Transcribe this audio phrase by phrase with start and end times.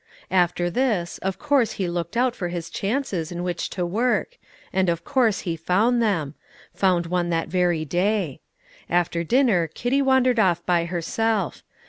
[0.31, 4.39] After this, of course he looked out for his chances in which to work,
[4.73, 6.33] and of course he found them,
[6.73, 8.41] found one that very day.
[8.89, 11.61] After dinner Kitty wandered off by herself.